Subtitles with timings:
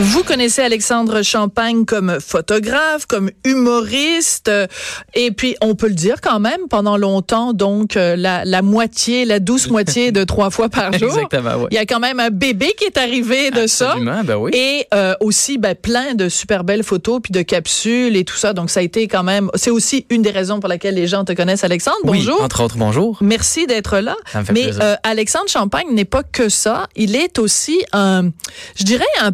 [0.00, 4.68] Vous connaissez Alexandre Champagne comme photographe, comme humoriste, euh,
[5.14, 9.24] et puis on peut le dire quand même pendant longtemps, donc euh, la, la moitié,
[9.24, 11.08] la douce moitié de trois fois par jour.
[11.08, 11.66] Exactement, oui.
[11.72, 14.22] Il y a quand même un bébé qui est arrivé de Absolument, ça.
[14.22, 14.52] ben oui.
[14.54, 18.52] Et euh, aussi ben, plein de super belles photos puis de capsules et tout ça.
[18.52, 21.24] Donc ça a été quand même, c'est aussi une des raisons pour laquelle les gens
[21.24, 21.96] te connaissent, Alexandre.
[22.04, 22.40] Oui, Bonjour.
[22.42, 23.18] entre autres, bonjour.
[23.20, 24.16] Merci d'être là.
[24.32, 26.86] Ça me fait Mais euh, Alexandre Champagne n'est pas que ça.
[26.94, 28.30] Il est aussi un,
[28.76, 29.32] je dirais, un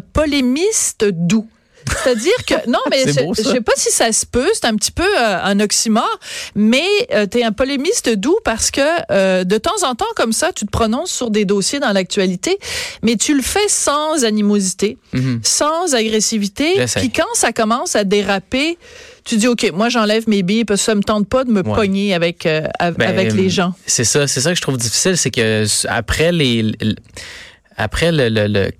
[1.11, 1.47] doux.
[2.03, 4.75] C'est-à-dire que non, mais je, beau, je sais pas si ça se peut, c'est un
[4.75, 6.19] petit peu euh, un oxymore,
[6.55, 6.83] mais
[7.31, 10.65] tu es un polémiste doux parce que euh, de temps en temps comme ça, tu
[10.65, 12.57] te prononces sur des dossiers dans l'actualité,
[13.03, 15.41] mais tu le fais sans animosité, Mhm.
[15.43, 18.79] sans agressivité, puis quand ça commence à déraper,
[19.23, 21.61] tu dis OK, moi j'enlève mes billes parce que ça me tente pas de me
[21.61, 21.75] Ouais.
[21.75, 23.73] pogner avec euh, av- Ben, avec les gens.
[23.85, 26.71] C'est ça, c'est ça que je trouve difficile, c'est que après les,
[27.77, 28.71] après le, le, le,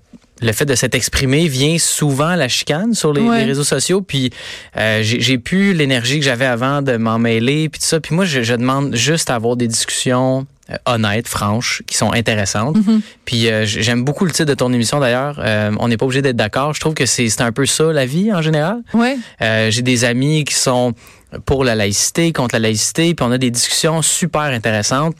[0.42, 3.38] le fait de s'être exprimé vient souvent la chicane sur les, Ouais.
[3.40, 4.02] les réseaux sociaux.
[4.02, 4.30] Puis
[4.76, 8.00] euh, j'ai plus l'énergie que j'avais avant de m'en mêler, puis tout ça.
[8.00, 12.12] Puis moi, je, je demande juste à avoir des discussions euh, honnêtes, franches, qui sont
[12.12, 12.76] intéressantes.
[12.76, 13.00] Mhm.
[13.24, 15.38] Puis euh, j'aime beaucoup le titre de ton émission d'ailleurs.
[15.80, 16.74] On n'est pas obligé d'être d'accord.
[16.74, 18.82] Je trouve que c'est un peu ça la vie en général.
[18.92, 19.16] Ouais.
[19.70, 20.92] J'ai des amis qui sont
[21.44, 25.16] pour la laïcité, contre la laïcité, puis on a des discussions super intéressantes.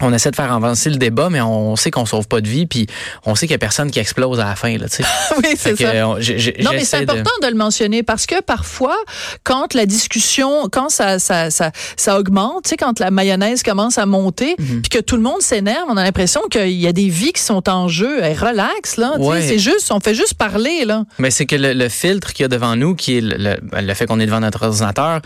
[0.00, 2.66] On essaie de faire avancer le débat, mais on sait qu'on sauve pas de vie,
[2.66, 2.86] puis
[3.26, 4.76] on sait qu'il y a personne qui explose à la fin.
[4.78, 5.02] Là, sais.
[5.38, 6.08] oui, c'est que, ça.
[6.08, 7.48] on- Non, mais c'est de- important de...
[7.48, 8.96] le mentionner parce que parfois,
[9.44, 13.98] quand la discussion, quand ça, ça, ça, ça augmente, tu sais, quand la mayonnaise commence
[13.98, 14.82] à monter, Mhm.
[14.82, 17.42] puis que tout le monde s'énerve, on a l'impression qu'il y a des vies qui
[17.42, 18.20] sont en jeu.
[18.20, 19.14] Relax, là.
[19.18, 19.42] Ouais.
[19.42, 21.04] C'est juste, on fait juste parler, là.
[21.18, 23.56] Mais c'est que le, le filtre qu'il y a devant nous, qui est le, le-
[23.62, 25.20] ben, le fait qu'on est devant notre ordinateur,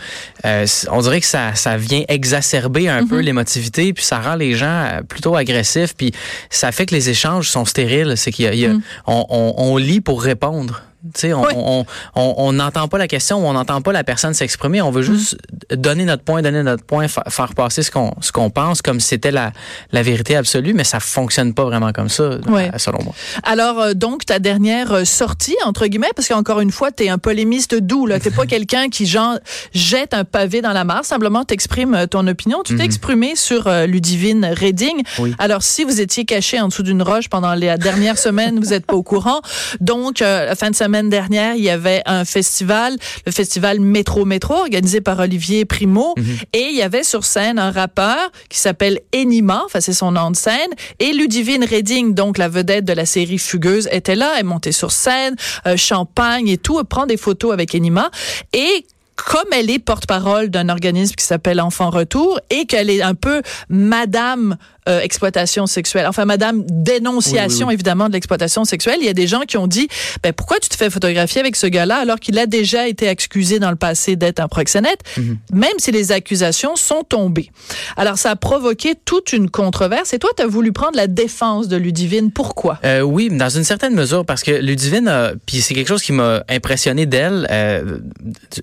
[0.45, 4.55] euh, on dirait que ça, ça vient exacerber un peu l'émotivité, puis ça rend les
[4.55, 6.11] gens euh, plutôt agressifs, puis
[6.49, 8.13] ça fait que les échanges sont stériles.
[8.15, 8.73] C'est qu'il y a,
[9.07, 10.81] on, on, on lit pour répondre.
[11.19, 11.53] Tu on Ouais.
[11.55, 14.81] on- on- on n'entend pas la question, on n'entend pas la personne s'exprimer.
[14.81, 15.37] On veut juste
[15.71, 18.99] donner notre point, donner notre point, fa- faire passer ce qu'on ce qu'on pense comme
[19.01, 19.51] si c'était la,
[19.91, 22.39] la vérité absolue, mais ça fonctionne pas vraiment comme ça, euh,
[22.77, 23.13] selon moi.
[23.43, 27.17] Alors, euh, donc, ta dernière euh, sortie, entre guillemets, parce qu'encore une fois, t'es un
[27.17, 28.19] polémiste doux, là.
[28.19, 29.37] T'es pas quelqu'un qui, genre,
[29.73, 32.61] jette un pavé dans la mare, simplement t'exprimes ton opinion.
[32.63, 34.97] Tu t'es exprimé sur euh, Ludivine Redding.
[34.97, 35.03] Mhm.
[35.19, 35.35] Oui.
[35.37, 38.85] Alors, si vous étiez caché en dessous d'une roche pendant les dernières semaines, vous êtes
[38.85, 39.41] pas au courant.
[39.81, 42.95] Donc, euh, la fin de semaine dernière, il y avait un festival,
[43.25, 46.13] le festival Métro Métro, organisé par Olivier Primo.
[46.17, 46.37] Mhm.
[46.53, 50.31] Et il y avait sur scène un rappeur qui s'appelle Enima, enfin c'est son nom
[50.31, 54.41] de scène, et Ludivine Redding, donc la vedette de la série Fugueuse, était là, elle
[54.41, 58.11] est montée sur scène, euh, champagne et tout, elle prend des photos avec Enima,
[58.53, 63.15] et comme elle est porte-parole d'un organisme qui s'appelle Enfant Retour et qu'elle est un
[63.15, 64.57] peu madame
[64.89, 67.73] euh, exploitation sexuelle, enfin madame dénonciation Oui, oui, oui.
[67.75, 69.87] évidemment de l'exploitation sexuelle, il y a des gens qui ont dit
[70.21, 73.59] ben pourquoi tu te fais photographier avec ce gars-là alors qu'il a déjà été accusé
[73.59, 75.37] dans le passé d'être un proxénète, Mhm.
[75.53, 77.49] même si les accusations sont tombées.
[77.97, 81.67] Alors ça a provoqué toute une controverse et toi tu as voulu prendre la défense
[81.67, 82.79] de Ludivine, pourquoi?
[82.85, 86.11] Euh, oui, dans une certaine mesure, parce que Ludivine, a- puis c'est quelque chose qui
[86.11, 87.99] m'a impressionné d'elle, euh,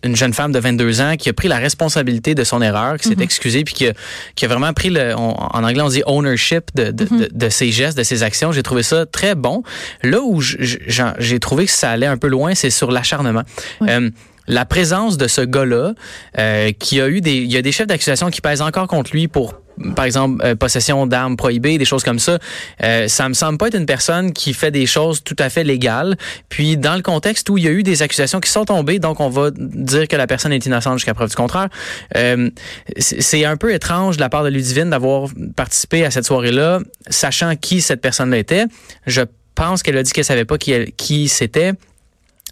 [0.02, 3.08] une jeune femme de 22 ans qui a pris la responsabilité de son erreur, qui
[3.08, 3.22] s'est Mhm.
[3.22, 3.92] excusée, puis qui a,
[4.34, 7.18] qui a vraiment pris, le, on- en anglais on dit ownership de, de, Mhm.
[7.20, 8.52] de, de ses gestes, de ses actions.
[8.52, 9.62] J'ai trouvé ça très bon.
[10.02, 13.42] Là où j'ai trouvé que ça allait un peu loin, c'est sur l'acharnement.
[13.82, 14.10] Euh,
[14.46, 15.94] la présence de ce gars-là,
[16.38, 19.12] euh, qui a eu des, il y a des chefs d'accusation qui pèsent encore contre
[19.12, 19.54] lui pour
[19.94, 22.38] par exemple, euh, possession d'armes prohibées, des choses comme ça.
[22.82, 25.64] Euh, ça me semble pas être une personne qui fait des choses tout à fait
[25.64, 26.16] légales.
[26.48, 29.20] Puis, dans le contexte où il y a eu des accusations qui sont tombées, donc
[29.20, 31.68] on va dire que la personne est innocente jusqu'à preuve du contraire.
[32.16, 32.50] Euh,
[32.98, 37.56] c'est un peu étrange de la part de Ludivine d'avoir participé à cette soirée-là, sachant
[37.56, 38.64] qui cette personne-là était.
[39.06, 39.22] Je
[39.54, 41.72] pense qu'elle a dit qu'elle savait pas qui, qui c'était.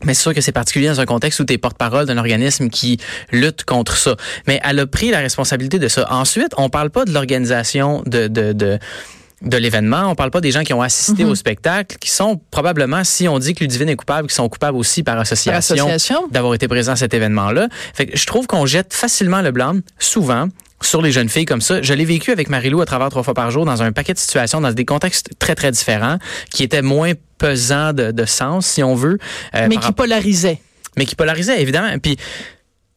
[0.04, 2.68] Mais c'est sûr que c'est particulier dans un contexte où tu es porte-parole d'un organisme
[2.70, 2.98] qui
[3.32, 4.14] lutte contre ça.
[4.46, 6.06] Mais elle a pris la responsabilité de ça.
[6.12, 8.78] Ensuite, on parle pas de l'organisation de, de, de,
[9.42, 10.04] de l'événement.
[10.10, 11.30] On parle pas des gens qui ont assisté Mhm.
[11.30, 14.76] au spectacle, qui sont probablement, si on dit que Ludivine est coupable, qui sont coupables
[14.76, 17.68] aussi par association, association d'avoir été présent à cet événement-là.
[17.94, 20.48] Fait que je trouve qu'on jette facilement le blanc, souvent,
[20.82, 21.82] sur les jeunes filles comme ça.
[21.82, 24.18] Je l'ai vécu avec Marilou à travers trois fois par jour dans un paquet de
[24.18, 26.18] situations, dans des contextes très, très différents,
[26.52, 29.18] qui étaient moins pesants de, de sens, si on veut.
[29.54, 30.60] euh, mais qui polarisait.
[30.96, 31.96] mais qui polarisait, évidemment.
[32.02, 32.16] Puis,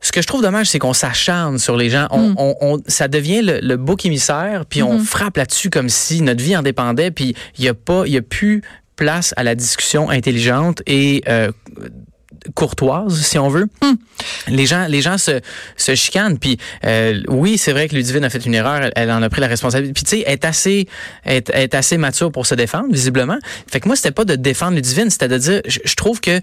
[0.04, 2.07] ce que je trouve dommage, c'est qu'on s'acharne sur les gens.
[2.10, 2.36] On, Mm.
[2.38, 5.04] on- on- ça devient le, le bouc émissaire, puis on Mhm.
[5.06, 8.22] frappe là-dessus comme si notre vie en dépendait, puis il n'y a pas, il a
[8.24, 8.63] plus
[8.95, 11.51] place à la discussion intelligente et euh,
[12.56, 13.68] courtoise, si on veut.
[13.82, 13.96] Hmm.
[14.48, 15.40] Les gens, les gens se,
[15.78, 16.38] se chicanent.
[16.38, 18.82] Puis euh, oui, c'est vrai que Ludivine a fait une erreur.
[18.82, 19.94] Elle, elle en a pris la responsabilité.
[19.94, 20.88] Puis tu sais, elle est assez,
[21.26, 23.38] est, assez mature pour se défendre, visiblement.
[23.68, 26.40] Fait que moi, c'était pas de défendre Ludivine, c'était de dire, je, je trouve que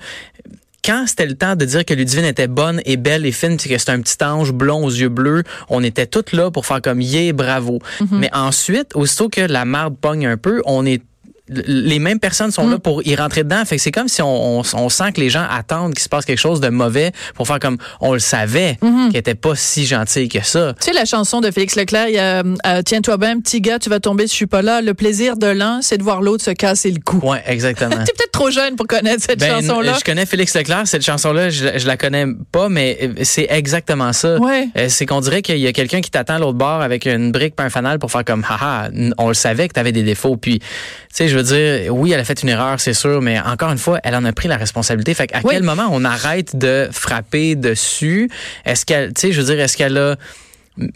[0.84, 3.68] quand c'était le temps de dire que Ludivine était bonne et belle et fine, puis
[3.68, 6.80] que c'était un petit ange blond aux yeux bleus, on était toutes là pour faire
[6.80, 7.80] comme yeah, bravo.
[8.10, 11.02] Mais ensuite, aussitôt que la marde pogne un peu, on est
[11.48, 13.64] les mêmes personnes sont là pour y rentrer dedans.
[13.64, 16.08] Fait que c'est comme si on, on, on sent que les gens attendent qu'il se
[16.08, 19.86] passe quelque chose de mauvais pour faire comme on le savait qu'il était pas si
[19.86, 20.74] gentil que ça.
[20.80, 23.78] Tu sais, la chanson de Félix Leclerc, il y a euh, Tiens-toi bien, petit gars,
[23.78, 24.80] tu vas tomber si je suis pas là.
[24.82, 27.20] Le plaisir de l'un, c'est de voir l'autre se casser le cou.
[27.22, 27.90] Ouais, exactement.
[28.08, 29.94] Tu es peut-être trop jeune pour connaître cette Ben, chanson-là.
[29.98, 34.12] Je connais Félix Leclerc, cette chanson-là, je, je la connais pas, mais euh, c'est exactement
[34.12, 34.38] ça.
[34.38, 34.68] Ouais.
[34.76, 37.32] Euh, C'est qu'on dirait qu'il y a quelqu'un qui t'attend à l'autre bord avec une
[37.32, 40.02] brique pas un fanal pour faire comme haha, on le savait que tu avais des
[40.02, 40.36] défauts.
[40.36, 40.66] Puis, tu
[41.12, 43.78] sais, je veux dire, oui, elle a fait une erreur, c'est sûr, mais encore une
[43.78, 45.14] fois, elle en a pris la responsabilité.
[45.14, 45.50] Fait à Oui.
[45.54, 48.30] quel moment on arrête de frapper dessus?
[48.64, 50.16] Est-ce qu'elle, tu sais, je veux dire, est-ce qu'elle a.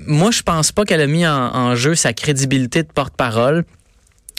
[0.06, 3.64] Moi, je pense pas qu'elle a mis en, en jeu sa crédibilité de porte-parole.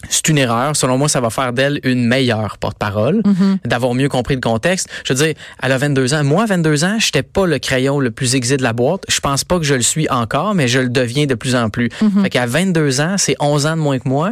[0.10, 0.76] C'est une erreur.
[0.76, 3.22] Selon moi, ça va faire d'elle une meilleure porte-parole,
[3.66, 4.90] d'avoir mieux compris le contexte.
[5.06, 6.24] Je veux dire, elle a 22 ans.
[6.24, 9.04] Moi, à 22 ans, j'étais pas le crayon le plus aiguisé de la boîte.
[9.08, 11.70] Je pense pas que je le suis encore, mais je le deviens de plus en
[11.70, 11.90] plus.
[12.22, 14.32] Fait qu'à 22 ans, c'est 11 ans de moins que moi.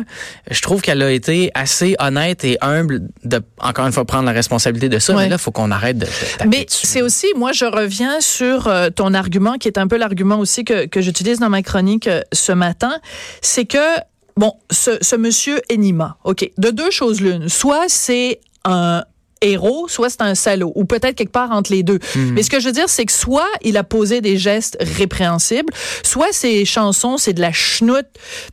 [0.49, 4.31] Je trouve qu'elle a été assez honnête et humble de, encore une fois, prendre la
[4.31, 5.13] responsabilité de ça.
[5.13, 5.23] Ouais.
[5.23, 8.67] Mais là, il faut qu'on arrête de, de Mais c'est aussi, moi, je reviens sur
[8.67, 12.07] euh, ton argument, qui est un peu l'argument aussi que, que j'utilise dans ma chronique
[12.07, 12.93] euh, ce matin.
[13.41, 13.77] C'est que,
[14.37, 17.49] bon, ce, monsieur Enima, OK, de deux choses l'une.
[17.49, 19.03] Soit c'est un
[19.41, 21.99] héros, soit c'est un salaud, ou peut-être quelque part entre les deux.
[22.15, 25.73] Mais ce que je veux dire, c'est que soit il a posé des gestes répréhensibles,
[26.03, 28.07] soit ses chansons, c'est de la chenoute,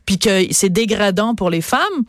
[0.05, 2.03] puis que c'est dégradant pour les femmes,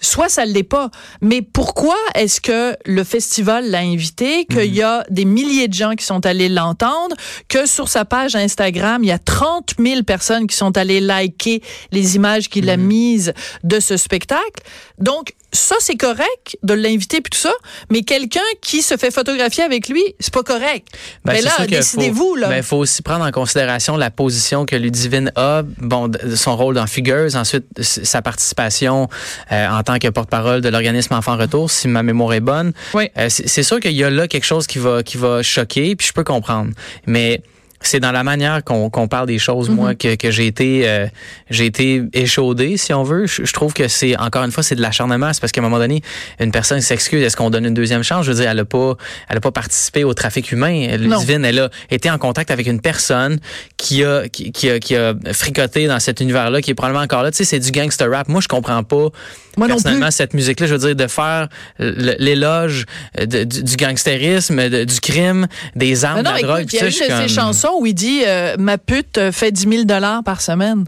[0.00, 0.90] soit ça ne l'est pas.
[1.20, 5.94] Mais pourquoi est-ce que le festival l'a invité, qu'il y a des milliers de gens
[5.94, 7.16] qui sont allés l'entendre,
[7.48, 11.62] que sur sa page Instagram, il y a 30 000 personnes qui sont allées liker
[11.92, 13.32] les images qu'il a mises
[13.64, 14.62] de ce spectacle?
[14.98, 17.52] Donc, ça, c'est correct de l'inviter puis tout ça,
[17.90, 20.88] mais quelqu'un qui se fait photographier avec lui, c'est pas correct.
[21.24, 22.48] Ben, mais là, décidez-vous, là.
[22.48, 26.86] Ben, faut aussi prendre en considération la position que Ludivine a, bon, son rôle dans
[26.86, 29.08] Figures, ensuite sa participation
[29.52, 32.72] euh, en tant que porte-parole de l'organisme Enfants Retour, si ma mémoire est bonne.
[32.94, 33.10] Oui.
[33.16, 35.96] Euh, c'est c'est sûr qu'il y a là quelque chose qui va qui va choquer,
[35.96, 36.70] puis je peux comprendre,
[37.06, 37.42] mais
[37.80, 41.06] c'est dans la manière qu'on qu'on parle des choses, moi, que, que j'ai été euh,
[41.50, 43.26] j'ai été échaudé, si on veut.
[43.26, 45.64] Je, je trouve que c'est encore une fois c'est de l'acharnement, c'est parce qu'à un
[45.64, 46.02] moment donné,
[46.40, 48.26] une personne s'excuse, est-ce qu'on donne une deuxième chance?
[48.26, 48.94] Je veux dire, elle a pas
[49.28, 50.88] elle a pas participé au trafic humain.
[50.98, 51.18] Non.
[51.20, 53.38] Ludivine, elle a été en contact avec une personne
[53.76, 57.22] qui a qui, qui a qui a fricoté dans cet univers-là, qui est probablement encore
[57.22, 57.30] là.
[57.30, 58.28] Tu sais, c'est du gangster rap.
[58.28, 59.08] Moi, je comprends pas.
[59.56, 60.12] Moi non personnellement, plus.
[60.12, 61.48] cette musique-là, je veux dire, de faire
[61.78, 62.84] l'éloge
[63.18, 66.66] de- du, du gangstérisme, de- du crime, des armes, non, de la drogue.
[66.72, 67.28] il y a une de je ses
[67.76, 70.84] où il dit euh, Ma pute euh, fait 10 000 dollars par semaine.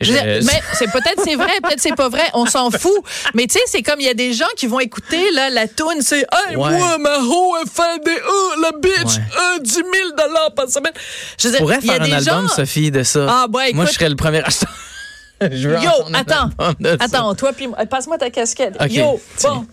[0.00, 2.90] Je Je- mais c'est peut-être c'est vrai, peut-être c'est pas vrai, on s'en fout.
[3.34, 5.68] Mais tu sais, c'est comme il y a des gens qui vont écouter là la
[5.68, 6.18] tune, c'est
[6.48, 6.76] hey, Ouais.
[6.76, 9.22] moi ma ho elle fait des euh, la bitch, Ouais.
[9.56, 9.84] euh, 10 000
[10.18, 10.92] dollars par semaine.
[11.38, 12.54] Je veux dire, pourrais il y a faire un des album, gens.
[12.56, 13.26] Sophie, de ça.
[13.28, 13.86] Ah, Moi, écoute.
[13.86, 14.70] je serais le premier acheteur.
[15.40, 16.50] Je veux Yo, attends,
[17.00, 18.76] attends, toi puis moi, passe-moi ta casquette.
[18.90, 19.66] Yo, bon,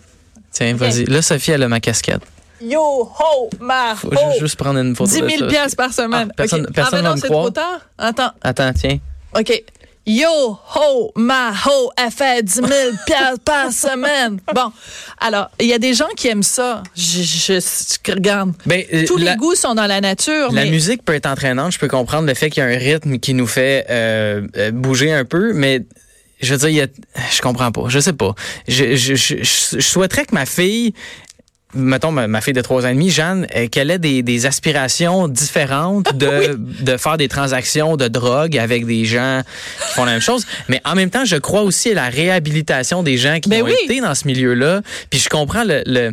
[0.52, 1.04] Tiens, vas-y.
[1.06, 2.22] Là, Sophie, elle a ma casquette.
[2.60, 2.80] Yo
[3.18, 4.32] ho ma Faut ho.
[4.34, 5.46] ju- juste prendre une photo 10 de 000 ça.
[5.46, 6.28] piastres par semaine.
[6.30, 6.72] Ah, personne- Ok.
[6.72, 7.80] personne ah, ben va non, c'est trop tard.
[7.98, 8.30] Attends.
[8.42, 8.98] Attends, tiens.
[9.38, 9.62] OK.
[10.06, 10.28] Yo,
[10.74, 12.66] ho, ma ho, elle fait 10 000
[13.06, 14.40] piastres par semaine.
[14.54, 14.72] Bon,
[15.20, 16.82] alors, il y a des gens qui aiment ça.
[16.96, 18.52] Je, je, je- regarde.
[18.66, 20.50] Ben, euh, Tous la- les goûts sont dans la nature.
[20.52, 21.72] La mais musique peut être entraînante.
[21.72, 24.70] Je peux comprendre le fait qu'il y a un rythme qui nous fait euh, euh,
[24.72, 25.82] bouger un peu, mais
[26.40, 26.86] je veux dire, il y a,
[27.30, 27.84] je comprends pas.
[27.88, 28.34] Je sais pas.
[28.66, 30.94] Je, je, je, je- je souhaiterais que ma fille
[31.74, 34.46] mettons ma, ma fille de trois ans et demi, Jeanne, euh, qu'elle ait des, des
[34.46, 39.42] aspirations différentes de, de faire des transactions de drogue avec des gens
[39.88, 40.46] qui font la même chose.
[40.68, 43.66] Mais en même temps, je crois aussi à la réhabilitation des gens qui Ben ont
[43.66, 43.74] oui.
[43.84, 44.82] été dans ce milieu-là.
[45.10, 46.12] Puis je comprends le, le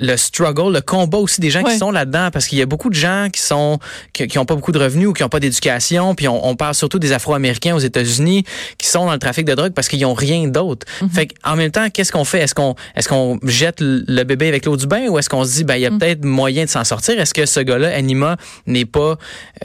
[0.00, 1.72] le struggle, le combat aussi des gens Ouais.
[1.72, 3.78] qui sont là-dedans, parce qu'il y a beaucoup de gens qui sont
[4.12, 6.54] qui, qui ont pas beaucoup de revenus ou qui ont pas d'éducation, puis on, on
[6.56, 8.44] parle surtout des Afro-Américains aux États-Unis
[8.78, 10.86] qui sont dans le trafic de drogue parce qu'ils ont rien d'autre.
[11.02, 11.10] Mhm.
[11.10, 12.40] Fait en même temps, qu'est-ce qu'on fait?
[12.40, 15.52] Est-ce qu'on est-ce qu'on jette le bébé avec l'eau du bain ou est-ce qu'on se
[15.54, 15.98] dit ben il y a Mhm.
[15.98, 17.18] peut-être moyen de s'en sortir?
[17.20, 18.36] Est-ce que ce gars-là, Anima,
[18.66, 19.16] n'est pas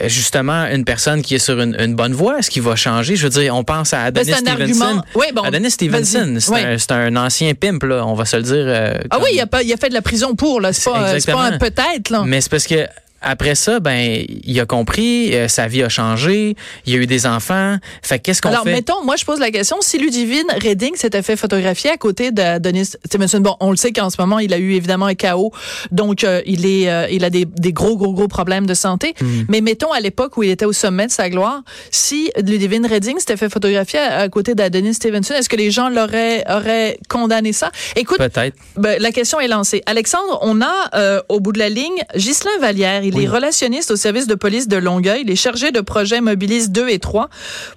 [0.02, 2.40] euh, justement une personne qui est sur une, une bonne voie?
[2.40, 3.16] Est-ce qu'il va changer?
[3.16, 5.02] Je veux dire, on pense à Ben, Adonis un Stevenson.
[5.16, 8.54] Oui, bon, Adonis Stevenson, c'est un, ancien pimp là, on va se le dire.
[8.66, 10.74] euh, Ah oui, il a, pas, il a fait de la prison pour, là.
[10.74, 12.24] C'est pas, un peut-être, là.
[12.26, 12.88] mais c'est parce que
[13.24, 17.08] après ça, ben, il a compris, euh, sa vie a changé, il y a eu
[17.08, 17.78] des enfants.
[18.02, 18.56] Fait qu'est-ce qu'on fait?
[18.56, 22.32] Alors, mettons, moi, je pose la question, si Ludivine Redding s'était fait photographier à côté
[22.32, 25.16] de Denis Stevenson, bon, on le sait qu'en ce moment, il a eu évidemment un
[25.16, 25.52] chaos,
[25.92, 29.16] donc euh, il est, euh, il a des, des, gros, gros, gros problèmes de santé.
[29.22, 29.44] Hmm.
[29.48, 31.62] Mais mettons, à l'époque où il était au sommet de sa gloire,
[31.92, 35.90] si Ludivine Redding s'était fait photographier à, côté de Denis Stevenson, est-ce que les gens
[35.90, 37.72] l'auraient, auraient condamné ça?
[37.96, 38.56] Écoute, peut-être.
[38.76, 39.82] Ben, la question est lancée.
[39.86, 43.04] Alexandre, on a au bout de la ligne Ghislain Vallière.
[43.04, 45.22] Il est relationniste au service de police de Longueuil.
[45.24, 47.30] Il est chargé de projets Mobilise 2 et 3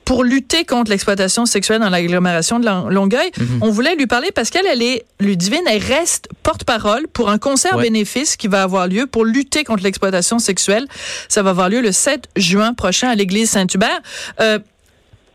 [0.04, 3.30] pour lutter contre l'exploitation sexuelle dans l'agglomération de Longueuil.
[3.38, 3.58] Mhm.
[3.62, 7.78] On voulait lui parler parce qu'elle, elle est, Ludivine, elle reste porte-parole pour un concert
[7.78, 10.86] bénéfice qui va avoir lieu pour lutter contre l'exploitation sexuelle.
[11.28, 14.00] Ça va avoir lieu le 7 juin prochain à l'église Saint-Hubert.
[14.40, 14.58] Euh,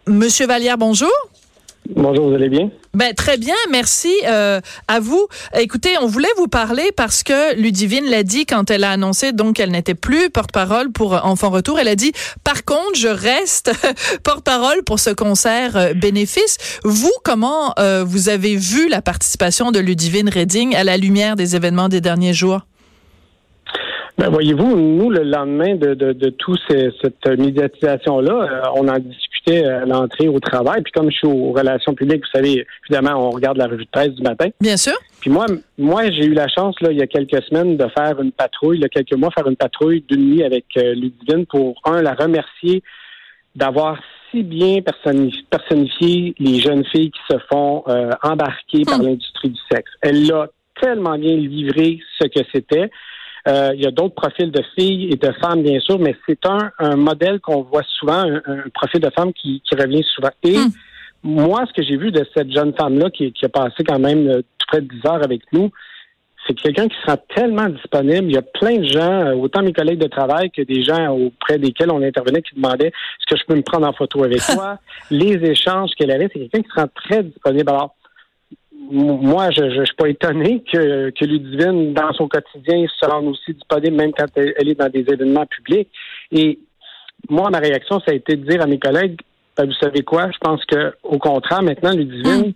[0.08, 1.12] Monsieur Vallière, bonjour.
[1.90, 2.70] Bonjour, vous allez bien?
[2.94, 5.28] Ben très bien, merci euh, à vous.
[5.58, 9.56] Écoutez, on voulait vous parler parce que Ludivine l'a dit quand elle a annoncé donc
[9.56, 11.80] qu'elle n'était plus porte-parole pour Enfant Retour.
[11.80, 12.12] Elle a dit
[12.44, 13.72] par contre, je reste
[14.24, 16.80] porte-parole pour ce concert euh, bénéfice.
[16.84, 21.56] Vous, comment euh, vous avez vu la participation de Ludivine Redding à la lumière des
[21.56, 22.62] événements des derniers jours?
[24.18, 26.60] Ben, voyez-vous, nous, le lendemain de, de, de toute
[27.02, 29.00] cette médiatisation-là, euh, on en
[29.46, 30.82] discutait à l'entrée au travail.
[30.82, 33.90] Puis comme je suis aux relations publiques, vous savez, évidemment, on regarde la revue de
[33.90, 34.50] presse du matin.
[34.60, 34.94] Bien sûr.
[35.20, 35.46] Puis moi,
[35.78, 38.78] moi, j'ai eu la chance, là, il y a quelques semaines, de faire une patrouille,
[38.78, 42.02] il y a quelques mois, faire une patrouille d'une nuit avec euh, Ludivine pour, un,
[42.02, 42.82] la remercier
[43.56, 44.00] d'avoir
[44.32, 44.80] si bien
[45.50, 49.08] personnifié les jeunes filles qui se font euh, embarquer par hum.
[49.08, 49.92] l'industrie du sexe.
[50.02, 50.48] Elle l'a
[50.82, 52.90] tellement bien livré ce que c'était.
[53.48, 56.46] Euh, il y a d'autres profils de filles et de femmes, bien sûr, mais c'est
[56.46, 60.30] un, un modèle qu'on voit souvent, un, profil de femme qui, qui revient souvent.
[60.44, 60.72] Et hmm.
[61.24, 64.28] moi, ce que j'ai vu de cette jeune femme-là qui, qui, a passé quand même
[64.28, 65.72] euh, près de 10 heures avec nous,
[66.48, 68.26] c'est quelqu'un qui sera tellement disponible.
[68.26, 71.10] Il y a plein de gens, euh, autant mes collègues de travail que des gens
[71.10, 74.40] auprès desquels on intervenait qui demandaient est-ce que je peux me prendre en photo avec
[74.54, 74.78] toi?
[75.10, 77.70] Les échanges qu'elle avait, c'est quelqu'un qui sera très disponible.
[77.70, 77.96] Alors,
[78.90, 83.54] moi, je ne suis pas étonné que, que Ludivine, dans son quotidien, se rende aussi
[83.54, 85.90] disponible, même quand elle, est dans des événements publics.
[86.32, 86.60] Et
[87.30, 89.20] moi, ma réaction, ça a été de dire à mes collègues,
[89.56, 92.54] ben, vous savez quoi, je pense que au contraire, maintenant, Ludivine, mm.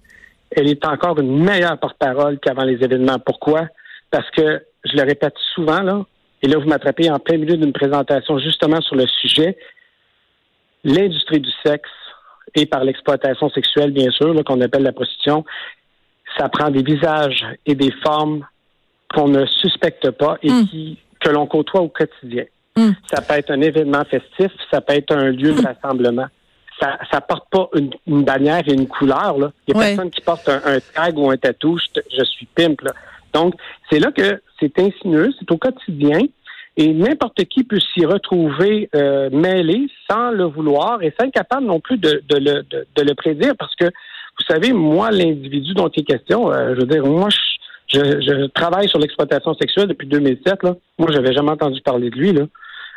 [0.51, 3.20] elle est encore une meilleure porte-parole qu'avant les événements.
[3.20, 3.67] Pourquoi?
[4.10, 6.05] Parce que, je le répète souvent, là,
[6.41, 9.58] et là, vous m'attrapez en plein milieu d'une présentation justement sur le sujet,
[10.84, 11.89] l'industrie du sexe
[12.53, 15.44] et par l'exploitation sexuelle, bien sûr, qu'on appelle la prostitution,
[16.38, 18.46] ça prend des visages et des formes
[19.13, 20.68] qu'on ne suspecte pas et hmm.
[20.68, 22.46] qui, que l'on côtoie au quotidien.
[22.75, 22.92] Hmm.
[23.12, 25.65] Ça peut être un événement festif, ça peut être un lieu de hmm.
[25.65, 26.27] rassemblement.
[26.80, 29.38] Ça ça porte pas une, bannière et une couleur.
[29.38, 29.51] Là.
[29.68, 32.82] Il y a personne qui porte un, tag ou un tatou, je, suis pimp.
[33.34, 33.54] Donc,
[33.89, 36.20] c'est là que c'est insinueux, c'est au quotidien.
[36.77, 41.65] Et n'importe qui peut s'y retrouver euh, mêlé sans le vouloir et sans être capable
[41.65, 43.89] non plus de, de, le, de le prédire parce que
[44.38, 47.30] vous savez, moi, l'individu dont il est question, euh, je veux dire, moi,
[47.88, 50.63] je, je, travaille sur l'exploitation sexuelle depuis 2007.
[50.63, 50.75] Là.
[50.98, 52.34] Moi, j'avais jamais entendu parler de lui.
[52.34, 52.44] Là.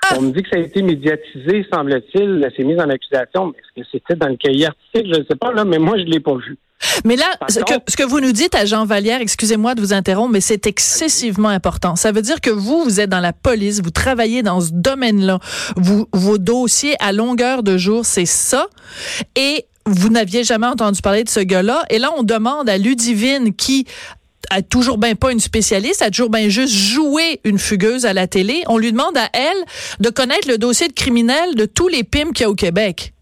[0.05, 0.15] Ah!
[0.19, 3.47] On me dit que ça a été médiatisé, semble-t-il, c'est mis en accusation.
[3.47, 5.13] Mais est-ce que c'était dans le cahier artistique?
[5.13, 6.57] Je ne sais pas, là, mais moi, je ne l'ai pas vu.
[7.05, 9.93] Mais là, ce, que, ce que vous nous dites à Jean Vallière, excusez-moi de vous
[9.93, 11.97] interrompre, mais c'est excessivement important.
[11.97, 15.41] Ça veut dire que vous, vous êtes dans la police, vous travaillez dans ce domaine-là.
[15.77, 18.67] Vous, vos dossiers à longueur de jour, c'est ça.
[19.35, 21.83] Et vous n'aviez jamais entendu parler de ce gars-là.
[21.91, 23.87] Et là, on demande à Ludivine, qui
[24.51, 28.27] a toujours bien pas une spécialiste, a toujours bien juste joué une fugueuse à la
[28.27, 28.63] télé.
[28.69, 29.65] On lui demande à elle
[30.01, 33.13] de connaître le dossier de criminel de tous les PIM qu'il y a au Québec.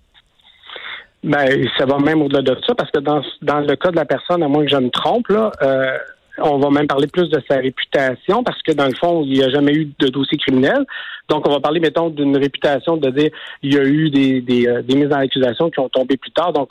[1.25, 4.05] Ben, ça va même au-delà de ça, parce que dans, dans le cas de la
[4.05, 5.97] personne, à moins que je me trompe, là, euh,
[6.39, 9.43] on va même parler plus de sa réputation parce que dans le fond, il n'y
[9.43, 10.85] a jamais eu de dossier criminel.
[11.29, 13.31] Donc, on va parler, mettons, d'une réputation de dire
[13.63, 16.31] il y a eu des, des, euh, des mises en accusation qui ont tombé plus
[16.31, 16.53] tard.
[16.53, 16.71] Donc,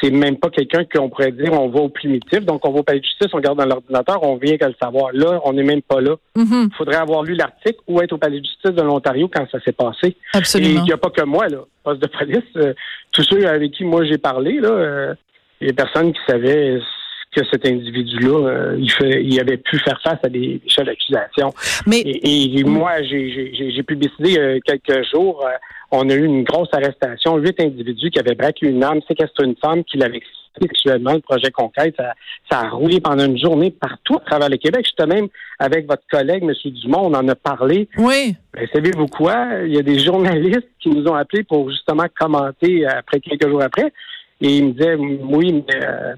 [0.00, 2.40] c'est même pas quelqu'un qu'on pourrait dire on va au primitif.
[2.40, 4.74] Donc, on va au palais de justice, on regarde dans l'ordinateur, on vient qu'à le
[4.80, 5.10] savoir.
[5.12, 6.16] Là, on n'est même pas là.
[6.36, 6.68] Mm-hmm.
[6.70, 9.58] Il faudrait avoir lu l'article ou être au palais de justice de l'Ontario quand ça
[9.60, 10.16] s'est passé.
[10.34, 10.70] Absolument.
[10.70, 12.44] Et il n'y a pas que moi, là, poste de police.
[12.56, 12.74] Euh,
[13.12, 15.14] tous ceux avec qui moi j'ai parlé, là, euh,
[15.60, 16.78] il y a personne qui savait
[17.36, 21.52] que cet individu-là, euh, il, fait, il avait pu faire face à des, chefs d'accusation.
[21.86, 25.50] Mais et, moi, j'ai pu décider euh, quelques jours, euh,
[25.90, 29.56] on a eu une grosse arrestation, huit individus qui avaient braqué une âme, séquestré une
[29.56, 30.22] femme qui l'avait
[30.60, 31.12] sexuellement.
[31.12, 32.14] Le projet Conquête, ça,
[32.50, 34.86] ça, a roulé pendant une journée partout à travers le Québec.
[34.88, 35.28] J'étais même
[35.58, 36.54] avec votre collègue, M.
[36.82, 37.88] Dumont, on en a parlé.
[37.98, 38.34] Oui.
[38.54, 39.48] Ben, savez-vous quoi?
[39.66, 43.62] Il y a des journalistes qui nous ont appelés pour justement commenter après quelques jours
[43.62, 43.92] après.
[44.40, 46.14] Et ils me disaient, oui, mais Euh,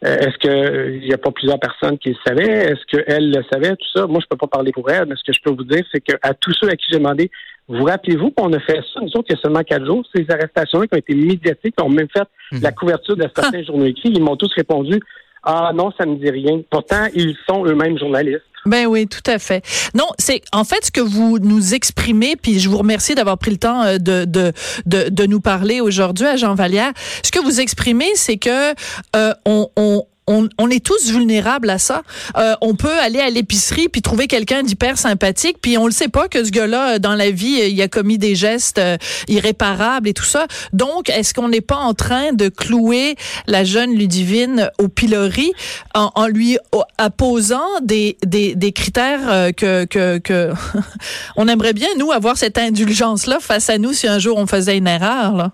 [0.00, 2.72] Est-ce qu'il n'y a pas plusieurs personnes qui le savaient?
[2.72, 3.74] Est-ce qu'elle le savait?
[3.74, 5.64] Tout ça, moi, je peux pas parler pour elle, mais ce que je peux vous
[5.64, 7.30] dire, c'est qu'à tous ceux à qui j'ai demandé,
[7.66, 10.24] vous rappelez-vous qu'on a fait ça, nous autres, il y a seulement quatre jours, ces
[10.30, 12.28] arrestations-là qui ont été médiatiques, qui ont même fait
[12.62, 15.00] la couverture de certains journaux écrits, ils m'ont tous répondu
[15.42, 16.60] Ah non, ça me dit rien.
[16.70, 18.42] Pourtant, ils sont eux-mêmes journalistes.
[18.66, 19.64] Ben oui, tout à fait.
[19.94, 23.50] Non, c'est en fait ce que vous nous exprimez, puis je vous remercie d'avoir pris
[23.50, 24.52] le temps euh, de, de,
[24.84, 26.92] de, de nous parler aujourd'hui à Jean Vallière.
[27.22, 28.74] Ce que vous exprimez, c'est que
[29.16, 32.02] euh, on, on on, on, est tous vulnérables à ça.
[32.36, 36.08] Euh, on peut aller à l'épicerie puis trouver quelqu'un d'hyper sympathique, puis on le sait
[36.08, 38.96] pas que ce gars-là, euh, dans la vie, il a commis des gestes euh,
[39.28, 40.46] irréparables et tout ça.
[40.72, 43.16] Donc, est-ce qu'on n'est pas en train de clouer
[43.46, 45.52] la jeune Ludivine au pilori
[45.94, 46.58] en, en lui
[46.98, 50.52] apposant des, des, des critères euh, que, que, que
[51.36, 54.76] on aimerait bien, nous, avoir cette indulgence-là face à nous si un jour on faisait
[54.76, 55.52] une erreur, là?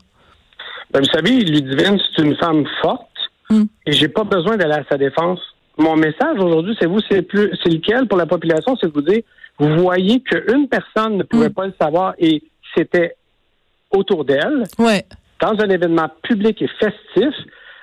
[0.93, 3.09] Ben, vous savez, Ludivine, c'est une femme forte
[3.55, 3.65] Mm.
[3.87, 5.41] Et j'ai pas besoin d'aller à sa défense.
[5.79, 9.03] Mon message aujourd'hui, c'est vous, c'est plus, c'est lequel pour la population, c'est de vous
[9.03, 9.23] dire,
[9.59, 11.55] vous voyez qu'une personne ne pouvait Mm.
[11.55, 12.43] pas le savoir et
[12.77, 13.17] c'était
[13.91, 15.05] autour d'elle, Ouais.
[15.41, 17.35] dans un événement public et festif.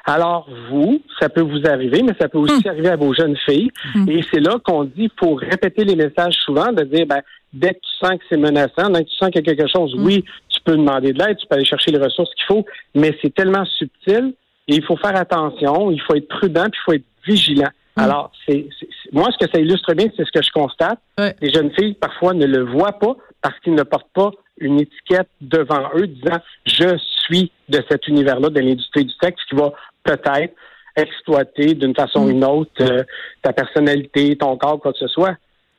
[0.06, 3.70] Alors vous, ça peut vous arriver, mais ça peut aussi arriver à vos jeunes filles.
[4.08, 7.22] Et c'est là qu'on dit, faut répéter les messages souvent, de dire, ben,
[7.54, 9.70] dès que tu sens que c'est menaçant, dès que tu sens qu'il y a quelque
[9.72, 12.66] chose, oui, tu peux demander de l'aide, tu peux aller chercher les ressources qu'il faut,
[12.96, 14.34] mais c'est tellement subtil
[14.68, 17.70] et il faut faire attention, il faut être prudent, puis il faut être vigilant.
[17.98, 18.68] Alors, c'est,
[19.12, 21.00] moi, ce que ça illustre bien, c'est ce que je constate.
[21.20, 21.36] Ouais.
[21.42, 25.28] Les jeunes filles, parfois, ne le voient pas parce qu'ils ne portent pas une étiquette
[25.42, 30.54] devant eux disant je suis de cet univers-là, de l'industrie du sexe, qui va peut-être
[30.96, 33.04] exploiter d'une façon ou une autre euh,
[33.42, 35.36] ta personnalité, ton corps, quoi que ce soit.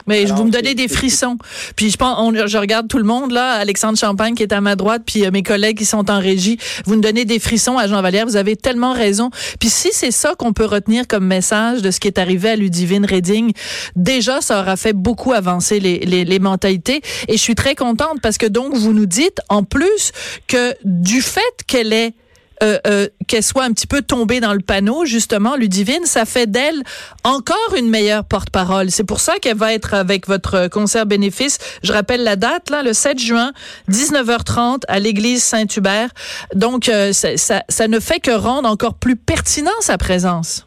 [0.06, 1.36] Mais Alors, vous me donnez des frissons.
[1.76, 4.60] Puis je pense, on- je regarde tout le monde là, Alexandre Champagne qui est à
[4.60, 6.58] ma droite, puis euh, mes collègues qui sont en régie.
[6.86, 8.26] Vous me donnez des frissons à Jean Vallière.
[8.26, 9.30] Vous avez tellement raison.
[9.60, 12.56] Puis si c'est ça qu'on peut retenir comme message de ce qui est arrivé à
[12.56, 13.52] Ludivine Redding,
[13.96, 17.00] déjà ça aura fait beaucoup avancer les, les, les mentalités.
[17.28, 20.12] Et je suis très contente parce que donc vous nous dites en plus
[20.48, 22.14] que du fait qu'elle est
[22.62, 26.48] euh, euh, qu'elle soit un petit peu tombée dans le panneau, justement, Ludivine, ça fait
[26.48, 26.82] d'elle
[27.24, 28.90] encore une meilleure porte-parole.
[28.90, 31.58] C'est pour ça qu'elle va être avec votre concert bénéfice.
[31.82, 33.52] Je rappelle la date, là, le 7 juin,
[33.90, 36.10] 19h30, à l'église Saint-Hubert.
[36.54, 40.66] Donc, euh, ça, ne fait que rendre encore plus pertinent sa présence.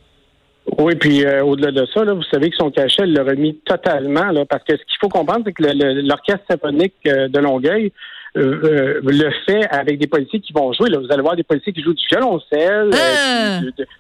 [0.77, 4.63] Oui, puis au-delà de ça, vous savez que son cachet, elle l'a remis totalement, parce
[4.63, 7.93] que ce qu'il faut comprendre, c'est que l'orchestre symphonique de Longueuil
[8.37, 10.89] euh, euh, le fait avec des policiers qui vont jouer.
[10.89, 10.99] Là.
[10.99, 12.89] Vous allez voir des policiers qui jouent du violoncelle.
[12.93, 13.59] euh, Ah!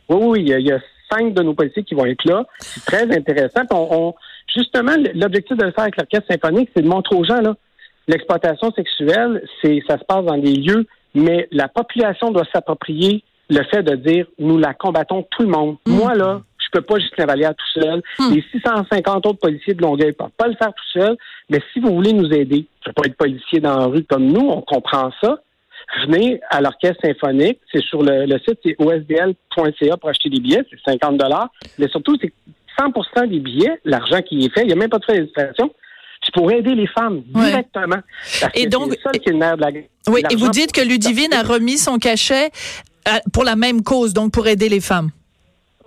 [0.09, 0.79] oui, oui, il y, a, il y a
[1.11, 2.45] cinq de nos policiers qui vont être là.
[2.59, 3.61] C'est très intéressant.
[3.71, 4.13] On, on-
[4.53, 7.55] justement, l'objectif de le faire avec l'orchestre symphonique, c'est de montrer aux gens là,
[8.07, 13.63] l'exploitation sexuelle, c'est ça se passe dans des lieux, mais la population doit s'approprier le
[13.71, 15.77] fait de dire nous la combattons tout le monde.
[15.87, 16.41] Moi là,
[16.75, 18.01] peux pas juste Vallière tout seul.
[18.31, 21.17] Les 650 autres policiers de Longueuil peuvent pas le faire tout seul.
[21.49, 24.25] Mais si vous voulez nous aider, je ne pas être policier dans la rue comme
[24.25, 25.37] nous, on comprend ça.
[26.07, 27.59] Venez à l'orchestre symphonique.
[27.71, 30.63] C'est sur le, le site, c'est osbl.ca pour acheter des billets.
[30.69, 31.21] C'est 50
[31.77, 32.33] Mais surtout, c'est
[32.79, 34.61] 100% des billets, l'argent qui est fait.
[34.61, 35.71] Il n'y a même pas de frais d'administration.
[36.23, 37.45] C'est pour aider les femmes Ouais.
[37.49, 37.97] directement.
[38.41, 39.69] Parce Et que donc- c'est ça qui est le nerf de la
[40.07, 42.49] Oui, et vous dites que Ludivine a remis son cachet
[43.07, 45.11] euh, pour la même cause, donc pour aider les femmes.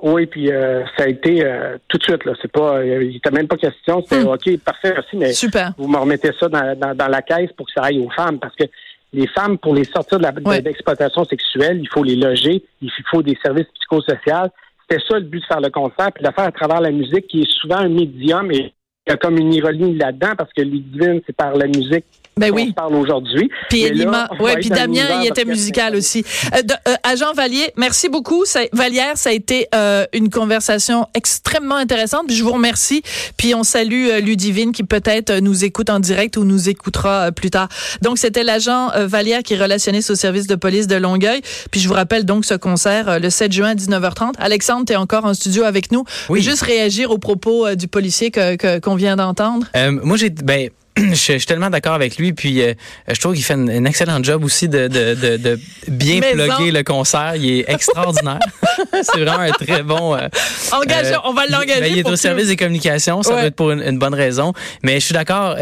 [0.00, 2.24] Oui, puis euh, ça a été euh, tout de suite.
[2.24, 2.32] là.
[2.40, 4.00] C'est pas, euh, il n'était même pas question.
[4.02, 4.28] C'était Hmm.
[4.28, 5.72] OK, parfait, merci, mais Super.
[5.76, 8.38] vous me remettez ça dans, dans, dans la caisse pour que ça aille aux femmes.
[8.38, 8.64] Parce que
[9.12, 10.62] les femmes, pour les sortir de Ouais.
[10.62, 14.50] d'exploitation sexuelle, il faut les loger, il faut des services psychosociaux.
[14.88, 16.90] C'était ça le but de faire le concert, puis de le faire à travers la
[16.90, 18.72] musique, qui est souvent un médium et
[19.08, 22.04] il y a comme une ironie là-dedans, parce que Ludivine, c'est par la musique
[22.36, 22.72] Ben qu'on oui.
[22.72, 23.50] parle aujourd'hui.
[23.70, 26.24] Puis Elima, ouais, puis Damien, il était musical aussi.
[26.54, 28.44] Euh, de- euh, agent Vallier, merci beaucoup.
[28.44, 32.26] Ça, Vallière, ça a été euh, une conversation extrêmement intéressante.
[32.28, 33.02] Puis je vous remercie.
[33.36, 37.30] Puis on salue euh, Ludivine qui peut-être nous écoute en direct ou nous écoutera euh,
[37.30, 37.68] plus tard.
[38.02, 41.40] Donc c'était l'agent euh, Vallière qui est relationniste au service de police de Longueuil.
[41.70, 44.34] Puis je vous rappelle donc ce concert euh, le 7 juin à 19h30.
[44.38, 46.04] Alexandre, tu es encore en studio avec nous.
[46.28, 46.40] Oui.
[46.42, 49.66] Juste réagir aux propos euh, du policier que que- qu'on vient d'entendre?
[49.74, 50.68] Euh, moi, j'ai ben.
[50.98, 52.74] Je, suis tellement d'accord avec lui, puis euh,
[53.06, 56.82] je trouve qu'il fait un, excellent job aussi de, de, de, de bien plugger le
[56.82, 57.34] concert.
[57.36, 58.40] Il est extraordinaire.
[59.02, 60.16] c'est vraiment un très bon.
[60.16, 60.26] euh,
[60.72, 61.80] Engage, euh, on va l'engager.
[61.82, 63.36] ben, il est au service des communications, ça Ouais.
[63.36, 64.52] doit être pour une, une bonne raison.
[64.82, 65.54] Mais je suis d'accord.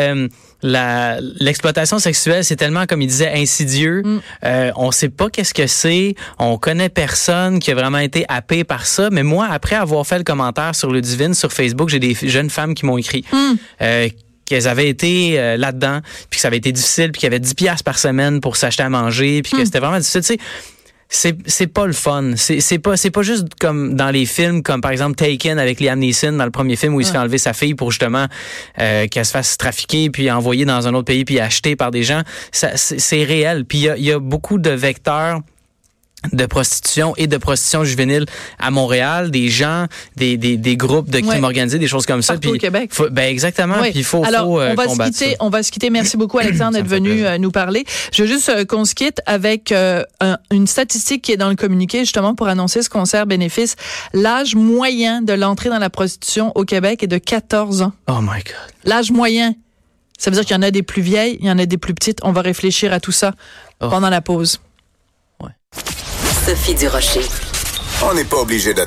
[0.63, 4.03] La- L'exploitation sexuelle, c'est tellement, comme il disait, insidieux.
[4.05, 4.21] Mm.
[4.45, 6.15] Euh, on sait pas qu'est-ce que c'est.
[6.39, 9.09] On connaît personne qui a vraiment été happé par ça.
[9.11, 12.51] Mais moi, après avoir fait le commentaire sur le Divine sur Facebook, j'ai des jeunes
[12.51, 13.25] femmes qui m'ont écrit.
[13.33, 13.37] Mm.
[13.83, 14.09] euh,
[14.47, 17.41] qu'elles avaient été euh, là-dedans, puis que ça avait été difficile, puis qu'il y avait
[17.41, 19.65] 10 piastres par semaine pour s'acheter à manger, puis que Mm.
[19.65, 20.21] c'était vraiment difficile.
[20.21, 20.39] Tu sais,
[21.09, 22.33] c'est c'est pas le fun.
[22.37, 25.81] C'est c'est pas c'est pas juste comme dans les films comme par exemple Taken avec
[25.81, 28.27] Liam Neeson dans le premier film où il se fait enlever sa fille pour justement
[28.81, 32.03] euh, qu'elle se fasse trafiquer puis envoyer dans un autre pays puis acheter par des
[32.03, 32.23] gens.
[32.53, 33.65] Ça c'est réel.
[33.65, 35.41] Puis il y a, y a beaucoup de vecteurs
[36.33, 38.27] de prostitution et de prostitution juvénile
[38.59, 39.87] à Montréal, des gens,
[40.17, 41.45] des, des, des groupes de crime Ouais.
[41.45, 42.35] organisé, des choses comme ça.
[42.35, 42.91] Partout au Québec.
[42.93, 43.77] faut- ben exactement.
[43.83, 45.31] Puis il faut, Alors, faut euh, on va se quitter.
[45.33, 45.37] ça.
[45.41, 45.91] On va se quitter.
[45.91, 47.29] Merci beaucoup, Alexandre, d'être venu plaisir.
[47.31, 47.85] euh, nous parler.
[48.13, 51.49] Je veux juste euh, qu'on se quitte avec euh, un- une statistique qui est dans
[51.49, 53.77] le communiqué, justement, pour annoncer ce concert bénéfice.
[54.13, 57.93] L'âge moyen de l'entrée dans la prostitution au Québec est de 14 ans.
[58.09, 58.55] Oh my God.
[58.85, 59.55] L'âge moyen.
[60.19, 61.77] Ça veut dire qu'il y en a des plus vieilles, il y en a des
[61.77, 62.21] plus petites.
[62.23, 63.33] On va réfléchir à tout ça
[63.81, 63.89] Oh.
[63.91, 64.61] pendant la pause.
[66.47, 66.77] Sophie.
[68.05, 68.85] On n'est pas obligé d'être